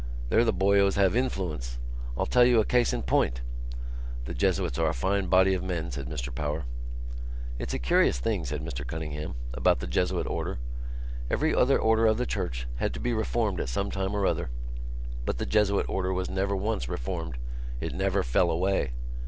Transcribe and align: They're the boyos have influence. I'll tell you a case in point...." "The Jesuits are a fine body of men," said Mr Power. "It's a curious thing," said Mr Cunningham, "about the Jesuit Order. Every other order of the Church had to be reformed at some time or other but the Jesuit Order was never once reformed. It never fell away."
They're 0.29 0.43
the 0.43 0.51
boyos 0.51 0.95
have 0.95 1.15
influence. 1.15 1.77
I'll 2.17 2.25
tell 2.25 2.43
you 2.43 2.59
a 2.59 2.65
case 2.65 2.91
in 2.91 3.03
point...." 3.03 3.41
"The 4.25 4.33
Jesuits 4.33 4.79
are 4.79 4.89
a 4.89 4.95
fine 4.95 5.27
body 5.27 5.53
of 5.53 5.61
men," 5.61 5.91
said 5.91 6.07
Mr 6.07 6.33
Power. 6.33 6.65
"It's 7.59 7.75
a 7.75 7.77
curious 7.77 8.17
thing," 8.17 8.43
said 8.43 8.65
Mr 8.65 8.83
Cunningham, 8.83 9.35
"about 9.53 9.77
the 9.79 9.85
Jesuit 9.85 10.25
Order. 10.25 10.57
Every 11.29 11.53
other 11.53 11.77
order 11.77 12.07
of 12.07 12.17
the 12.17 12.25
Church 12.25 12.65
had 12.77 12.95
to 12.95 12.99
be 12.99 13.13
reformed 13.13 13.59
at 13.59 13.69
some 13.69 13.91
time 13.91 14.15
or 14.15 14.25
other 14.25 14.49
but 15.23 15.37
the 15.37 15.45
Jesuit 15.45 15.87
Order 15.87 16.11
was 16.11 16.31
never 16.31 16.55
once 16.55 16.89
reformed. 16.89 17.37
It 17.79 17.93
never 17.93 18.23
fell 18.23 18.49
away." 18.49 18.93